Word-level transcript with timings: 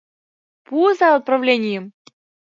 —Пуыза 0.65 1.07
отправленийым! 1.17 1.85